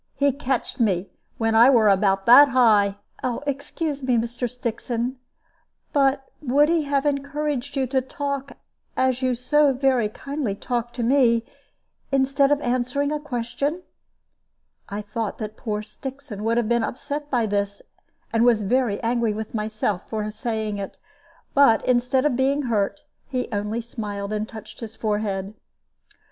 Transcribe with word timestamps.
He 0.15 0.31
catched 0.31 0.79
me 0.79 1.11
when 1.37 1.53
I 1.53 1.69
were 1.69 1.87
about 1.87 2.25
that 2.25 2.47
high" 2.49 2.97
"Excuse 3.45 4.01
me, 4.01 4.17
Mr. 4.17 4.49
Stixon; 4.49 5.17
but 5.93 6.25
would 6.41 6.69
he 6.69 6.85
have 6.85 7.05
encouraged 7.05 7.75
you 7.75 7.85
to 7.85 8.01
talk 8.01 8.53
as 8.97 9.21
you 9.21 9.35
so 9.35 9.71
very 9.73 10.09
kindly 10.09 10.55
talk 10.55 10.91
to 10.93 11.03
me, 11.03 11.45
instead 12.11 12.51
of 12.51 12.59
answering 12.61 13.11
a 13.11 13.19
question?" 13.19 13.83
I 14.89 15.03
thought 15.03 15.37
that 15.37 15.55
poor 15.55 15.83
Stixon 15.83 16.43
would 16.45 16.57
have 16.57 16.67
been 16.67 16.83
upset 16.83 17.29
by 17.29 17.45
this, 17.45 17.83
and 18.33 18.43
was 18.43 18.63
angry 18.63 19.33
with 19.35 19.53
myself 19.53 20.09
for 20.09 20.31
saying 20.31 20.79
it; 20.79 20.97
but 21.53 21.85
instead 21.87 22.25
of 22.25 22.35
being 22.35 22.63
hurt, 22.63 23.01
he 23.29 23.47
only 23.51 23.81
smiled 23.81 24.33
and 24.33 24.49
touched 24.49 24.79
his 24.79 24.95
forehead. 24.95 25.53